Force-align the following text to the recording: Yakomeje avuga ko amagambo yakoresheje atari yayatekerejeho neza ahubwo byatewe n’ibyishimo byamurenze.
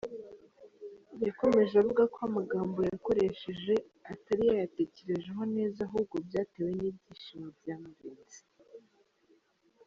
Yakomeje 1.25 1.73
avuga 1.81 2.03
ko 2.13 2.17
amagambo 2.29 2.79
yakoresheje 2.89 3.73
atari 4.11 4.41
yayatekerejeho 4.49 5.41
neza 5.55 5.77
ahubwo 5.87 6.15
byatewe 6.27 6.69
n’ibyishimo 6.79 7.47
byamurenze. 7.57 8.39